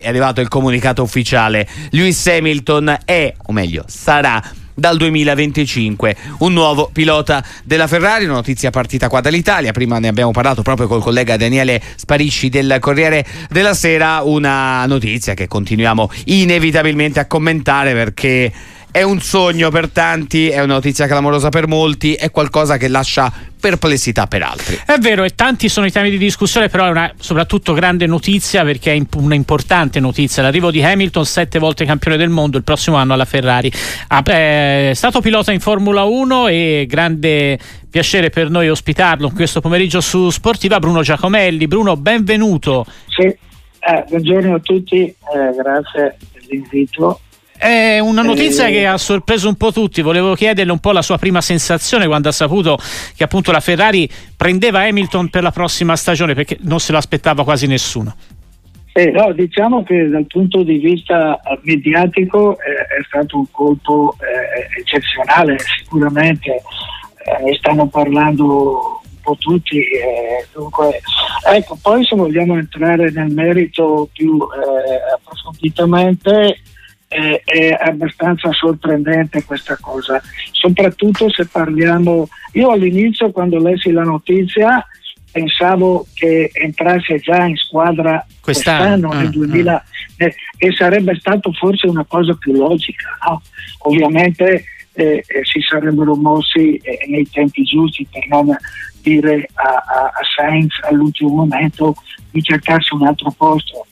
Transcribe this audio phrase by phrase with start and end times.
[0.00, 1.68] È arrivato il comunicato ufficiale.
[1.90, 4.40] Lewis Hamilton è, o meglio, sarà
[4.72, 10.30] dal 2025 un nuovo pilota della Ferrari, una notizia partita qua dall'Italia, prima ne abbiamo
[10.30, 17.18] parlato proprio col collega Daniele Sparisci del Corriere della Sera, una notizia che continuiamo inevitabilmente
[17.18, 18.52] a commentare perché
[18.90, 23.32] è un sogno per tanti, è una notizia clamorosa per molti, è qualcosa che lascia
[23.60, 24.78] perplessità per altri.
[24.86, 28.64] È vero, e tanti sono i temi di discussione, però è una soprattutto grande notizia
[28.64, 30.42] perché è un'importante notizia.
[30.42, 33.70] L'arrivo di Hamilton, sette volte campione del mondo, il prossimo anno alla Ferrari.
[34.08, 37.58] È stato pilota in Formula 1 e grande
[37.90, 41.66] piacere per noi ospitarlo questo pomeriggio su Sportiva Bruno Giacomelli.
[41.66, 42.86] Bruno, benvenuto.
[43.06, 45.16] Sì, eh, buongiorno a tutti, eh,
[45.56, 47.20] grazie per l'invito.
[47.58, 48.72] È una notizia eh...
[48.72, 50.00] che ha sorpreso un po' tutti.
[50.00, 52.78] Volevo chiederle un po' la sua prima sensazione quando ha saputo
[53.16, 57.66] che appunto la Ferrari prendeva Hamilton per la prossima stagione perché non se l'aspettava quasi
[57.66, 58.14] nessuno.
[58.92, 64.80] Eh, no, diciamo che dal punto di vista mediatico eh, è stato un colpo eh,
[64.80, 69.78] eccezionale, sicuramente eh, ne stanno parlando un po' tutti.
[69.78, 71.00] Eh, dunque,
[71.48, 76.58] ecco, poi se vogliamo entrare nel merito più eh, approfonditamente,
[77.08, 80.20] è, è abbastanza sorprendente questa cosa,
[80.52, 84.86] soprattutto se parliamo, io all'inizio quando lessi la notizia
[85.30, 91.52] pensavo che entrasse già in squadra quest'anno, quest'anno nel 2000, uh, eh, e sarebbe stato
[91.52, 93.16] forse una cosa più logica.
[93.26, 93.42] No?
[93.80, 98.56] Ovviamente eh, eh, si sarebbero mossi eh, nei tempi giusti per non
[99.00, 101.94] dire a, a, a Sainz all'ultimo momento
[102.30, 103.86] di cercarsi un altro posto.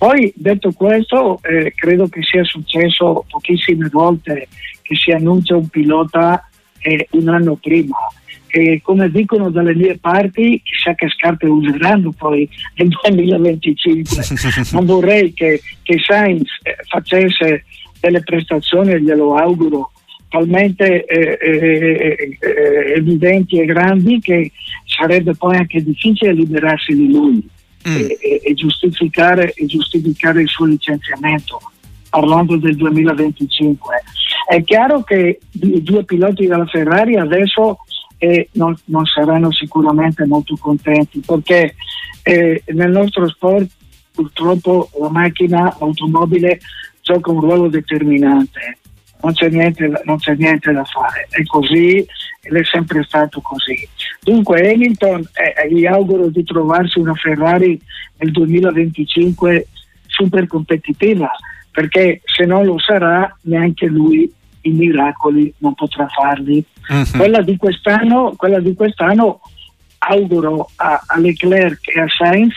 [0.00, 4.48] Poi detto questo, eh, credo che sia successo pochissime volte
[4.80, 6.48] che si annuncia un pilota
[6.80, 7.98] eh, un anno prima.
[8.46, 14.24] E come dicono dalle mie parti, chissà che scarpe useranno poi nel 2025.
[14.72, 17.66] non vorrei che, che Sainz eh, facesse
[18.00, 19.92] delle prestazioni, glielo auguro,
[20.30, 24.50] talmente eh, eh, eh, evidenti e grandi che
[24.86, 27.96] sarebbe poi anche difficile liberarsi di lui mm.
[27.96, 31.60] e, e, giustificare, e giustificare il suo licenziamento
[32.08, 34.02] parlando del 2025.
[34.48, 37.78] È chiaro che i due piloti della Ferrari adesso
[38.18, 41.74] eh, non, non, saranno sicuramente molto contenti perché
[42.22, 43.68] eh, nel nostro sport
[44.12, 46.60] purtroppo la macchina automobile
[47.00, 48.78] gioca un ruolo determinante
[49.22, 52.04] non c'è niente, non c'è niente da fare, è così
[52.42, 53.88] ed è sempre stato così.
[54.22, 57.80] Dunque Hamilton eh, gli auguro di trovarsi una Ferrari
[58.18, 59.66] nel 2025
[60.06, 61.30] super competitiva,
[61.70, 64.30] perché se non lo sarà neanche lui
[64.62, 66.62] i miracoli non potrà farli.
[66.88, 67.16] Uh-huh.
[67.16, 69.40] Quella, di quest'anno, quella di quest'anno
[69.98, 72.54] auguro a, a Leclerc e a Sainz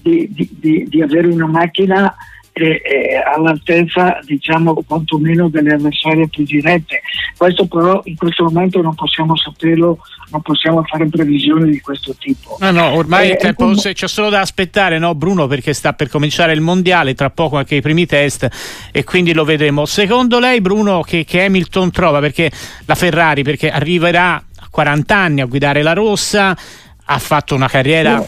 [0.00, 2.14] di, di, di, di avere una macchina
[2.52, 7.02] eh, eh, all'altezza diciamo quantomeno delle avversarie più dirette.
[7.36, 9.98] Questo però in questo momento non possiamo saperlo,
[10.30, 12.56] non possiamo fare previsioni di questo tipo.
[12.60, 16.08] No, no, ormai eh, tempo, com- c'è solo da aspettare, no Bruno, perché sta per
[16.08, 18.48] cominciare il mondiale, tra poco anche i primi test
[18.92, 19.84] e quindi lo vedremo.
[19.84, 22.20] Secondo lei Bruno che, che Hamilton trova?
[22.20, 22.50] Perché
[22.84, 26.56] la Ferrari, perché arriverà a 40 anni a guidare la rossa,
[27.04, 28.16] ha fatto una carriera...
[28.16, 28.26] No.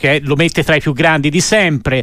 [0.00, 2.02] che lo mette tra i più grandi di sempre,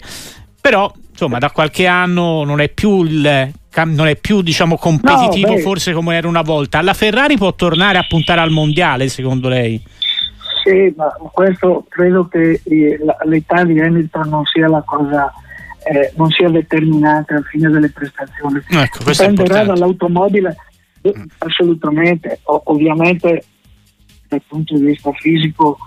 [0.62, 3.52] però insomma da qualche anno non è più il
[3.83, 6.81] non è più diciamo competitivo no, forse come era una volta.
[6.81, 9.81] La Ferrari può tornare a puntare al mondiale secondo lei?
[10.63, 12.61] Sì, ma questo credo che
[13.25, 15.31] l'età di Hamilton non sia la cosa
[15.89, 18.61] eh, non sia determinante al fine delle prestazioni.
[18.69, 20.55] Ecco, Dipenderà dall'automobile
[21.38, 23.44] assolutamente, o, ovviamente
[24.27, 25.77] dal punto di vista fisico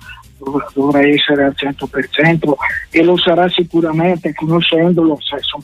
[0.73, 2.53] dovrà essere al 100%
[2.91, 5.63] e lo sarà sicuramente conoscendolo, se sono,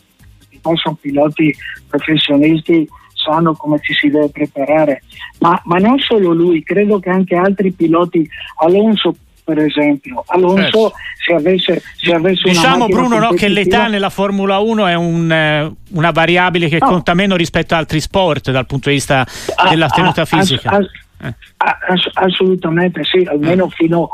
[0.74, 1.54] sono piloti
[1.88, 5.02] professionisti sanno come ci si deve preparare,
[5.40, 8.28] ma, ma, non solo lui, credo che anche altri piloti,
[8.58, 9.16] Alonso
[9.46, 10.92] per esempio, Alonso certo.
[11.24, 15.72] se avesse, se avesse diciamo Bruno no, che l'età nella Formula 1 è un, eh,
[15.90, 16.88] una variabile che no.
[16.88, 19.24] conta meno rispetto ad altri sport dal punto di vista
[19.54, 20.70] ah, della tenuta ah, fisica.
[20.70, 20.86] Ass,
[21.18, 21.34] ass, eh.
[21.58, 23.70] ass, assolutamente sì, almeno eh.
[23.70, 24.10] fino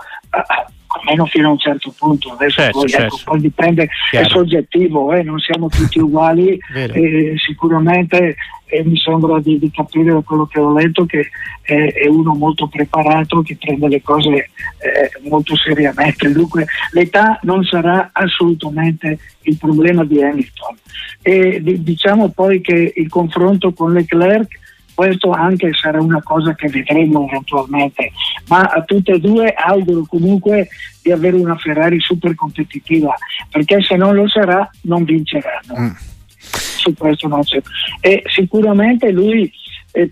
[1.00, 3.16] almeno fino a un certo punto, adesso certo, poi, ecco, certo.
[3.16, 4.26] Ecco, poi, dipende, Chiaro.
[4.26, 8.36] è soggettivo, eh, non siamo tutti uguali, eh, sicuramente
[8.66, 11.28] eh, mi sembra di, di, capire da quello che ho letto che
[11.60, 17.62] è, è uno molto preparato, che prende le cose eh, molto seriamente, dunque l'età non
[17.64, 20.76] sarà assolutamente il problema di Hamilton.
[21.20, 24.60] E, diciamo poi che il confronto con Leclerc
[25.02, 28.12] questo anche sarà una cosa che vedremo eventualmente,
[28.46, 30.68] ma a tutte e due auguro comunque
[31.02, 33.12] di avere una Ferrari super competitiva,
[33.50, 35.76] perché se non lo sarà non vinceranno.
[35.76, 35.90] Mm.
[36.36, 37.60] Su questo non c'è.
[38.00, 39.50] E sicuramente lui
[39.90, 40.08] eh,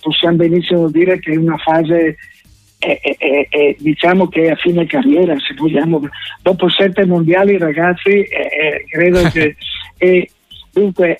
[0.00, 2.16] possiamo benissimo dire che è una fase
[2.78, 6.00] è, è, è, diciamo che è a fine carriera, se vogliamo.
[6.42, 8.24] Dopo sette mondiali, ragazzi,
[8.88, 9.56] credo che
[10.72, 11.18] dunque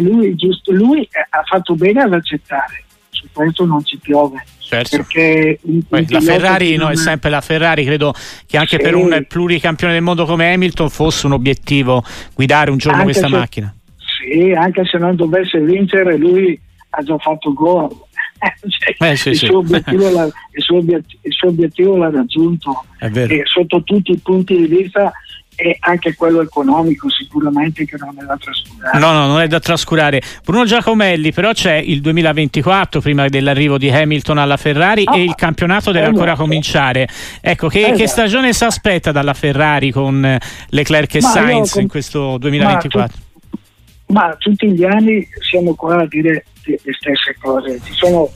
[0.00, 4.44] lui, giusto, lui ha fatto bene ad accettare, su questo non ci piove.
[4.58, 4.96] Certo.
[4.96, 5.60] Perché
[6.08, 8.12] la Ferrari no, è sempre la Ferrari, credo
[8.46, 8.82] che anche sì.
[8.82, 12.02] per un pluricampione del mondo come Hamilton fosse un obiettivo
[12.34, 13.74] guidare un giorno anche questa se, macchina.
[13.96, 16.58] Sì, anche se non dovesse vincere, lui
[16.90, 17.90] ha già fatto gol
[18.68, 19.46] cioè, eh, sì, il, sì.
[19.46, 25.12] Suo il, suo il, suo obiettivo l'ha raggiunto e sotto tutti i punti di vista
[25.56, 28.98] e anche quello economico sicuramente che non è da trascurare.
[28.98, 30.20] No, no, non è da trascurare.
[30.44, 35.34] Bruno Giacomelli, però c'è il 2024 prima dell'arrivo di Hamilton alla Ferrari ah, e il
[35.34, 36.42] campionato deve ancora esatto.
[36.42, 37.08] cominciare.
[37.40, 37.96] Ecco, che, esatto.
[37.96, 40.38] che, stagione si aspetta dalla Ferrari con
[40.68, 43.00] Leclerc e ma Sainz com- in questo 2024?
[43.00, 47.80] Ma, tu- ma tutti gli anni siamo qua a dire le stesse cose.
[47.82, 48.30] Ci sono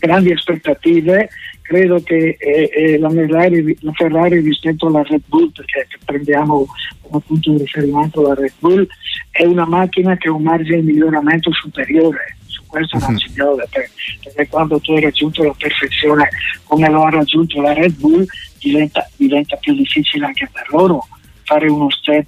[0.00, 1.28] grandi aspettative,
[1.70, 6.66] credo che eh, eh, la, Ferrari, la, Ferrari, rispetto alla Red Bull, perché prendiamo
[7.00, 8.84] come punto di riferimento la Red Bull,
[9.30, 12.38] è una macchina che ha un margine di miglioramento superiore.
[12.46, 16.28] Su questo non si piove, perché, perché quando tu hai raggiunto la perfezione
[16.64, 18.26] come lo ha raggiunto la Red Bull,
[18.58, 21.06] diventa, diventa più difficile anche per loro
[21.44, 22.26] fare uno step,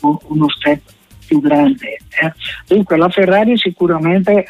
[0.00, 0.80] uno step
[1.26, 1.98] più grande.
[2.22, 2.32] Eh.
[2.66, 4.46] Dunque la Ferrari sicuramente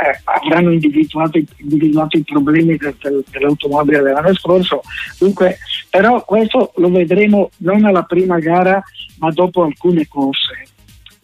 [0.00, 4.82] eh, avranno individuato, individuato, i problemi del, del, dell'automobile dell'anno scorso.
[5.18, 5.58] Dunque,
[5.90, 8.82] però questo lo vedremo non alla prima gara,
[9.18, 10.66] ma dopo alcune corse.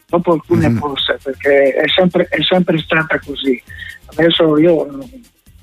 [0.07, 0.79] Dopo alcune mm.
[0.79, 3.61] corse, perché è sempre, è sempre, stata così.
[4.07, 4.87] Adesso io,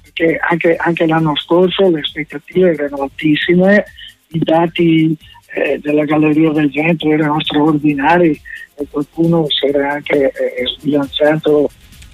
[0.02, 3.86] perché anche, anche l'anno scorso le aspettative erano altissime,
[4.30, 5.18] i dati
[5.54, 8.40] eh, della Galleria del Vento erano straordinari
[8.76, 11.70] e qualcuno si era anche eh, sbilanciato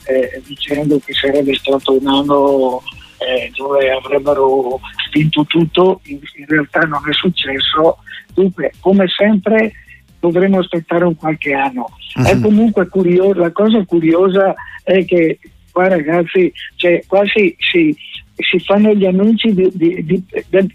[0.07, 2.81] eh, dicendo che sarebbe stato un anno
[3.17, 4.79] eh, dove avrebbero
[5.11, 7.97] vinto tutto, in, in, realtà non è successo,
[8.33, 9.73] dunque come sempre
[10.19, 11.87] dovremo aspettare un qualche anno.
[12.15, 12.25] Uh-huh.
[12.25, 12.41] È mhm.
[12.41, 15.39] comunque curioso, la cosa curiosa è che
[15.71, 17.95] qua ragazzi, cioè, qua si, si,
[18.35, 20.23] si fanno gli annunci di, di, di,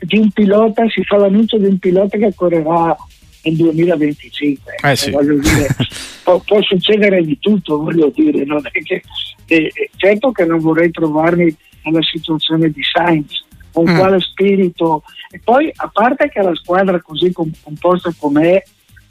[0.00, 2.96] di, un pilota, si fa l'annuncio di un pilota che correrà
[3.42, 4.74] nel 2025.
[4.82, 5.10] Eh sì.
[5.10, 5.68] dire,
[6.22, 8.44] può, può, succedere di tutto, voglio dire.
[8.44, 9.02] Non che,
[9.46, 11.54] eh, certo che non vorrei trovarmi
[11.84, 13.96] nella situazione di Sainz, con mm.
[13.96, 15.02] quale spirito.
[15.30, 18.62] E poi, a parte che la squadra così composta com'è,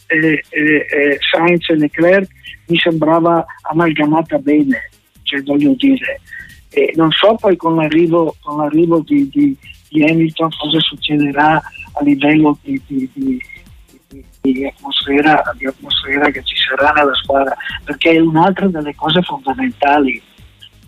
[0.07, 2.30] eh, eh, eh, Sainz e Leclerc
[2.68, 4.89] mi sembrava amalgamata bene,
[5.24, 6.22] cioè voglio dire.
[6.95, 9.56] non so poi con l'arrivo, con l'arrivo di, di,
[9.89, 13.10] di, Hamilton cosa succederà a livello di, di
[14.41, 20.21] di atmosfera, di atmosfera che ci sarà nella squadra, perché è un'altra delle cose fondamentali.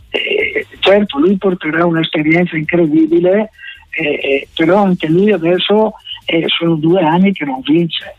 [0.10, 3.52] Eh, certo, lui porterà un'esperienza incredibile,
[3.92, 5.94] eh, però anche lui adesso
[6.26, 8.16] eh, sono due anni che non vince.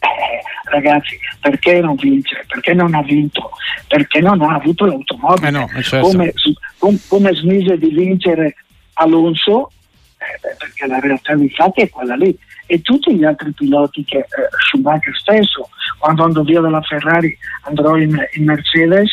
[0.00, 2.44] Eh, ragazzi, perché non vince?
[2.48, 3.50] Perché non ha vinto?
[3.86, 5.48] Perché non ha avuto l'automobile?
[5.48, 6.08] Eh no, certo.
[6.08, 6.32] come,
[6.78, 8.56] com, come smise di vincere
[8.94, 9.70] Alonso,
[10.18, 12.36] eh, perché la realtà dei fatti è quella lì
[12.72, 14.26] e tutti gli altri piloti che eh,
[14.66, 19.10] Schumacher stesso quando andò via dalla Ferrari andrò in, in Mercedes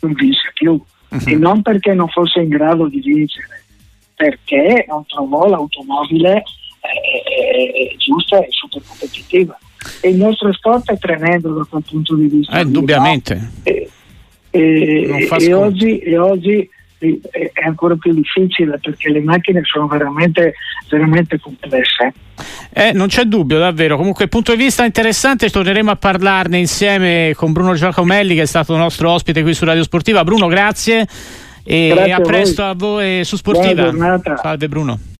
[0.00, 0.72] non vinse più.
[0.72, 1.20] Uh-huh.
[1.26, 3.62] e non perché non fosse in grado di vincere
[4.14, 6.44] perché non trovò l'automobile
[6.80, 9.58] eh, eh giusta e super competitiva.
[10.00, 12.58] E il nostro sport è tremendo da quel punto di vista.
[12.58, 13.50] Eh, indubbiamente.
[13.64, 13.90] E,
[14.50, 16.70] e, e, oggi, e oggi
[17.30, 20.54] è ancora più difficile perché le macchine sono veramente,
[20.88, 22.12] veramente complesse.
[22.72, 23.96] Eh, non c'è dubbio, davvero.
[23.96, 28.76] Comunque, punto di vista interessante, torneremo a parlarne insieme con Bruno Giacomelli, che è stato
[28.76, 30.24] nostro ospite qui su Radio Sportiva.
[30.24, 31.06] Bruno, grazie
[31.64, 33.92] e grazie a, a presto a voi su Sportiva.
[34.40, 35.12] Salve Bruno.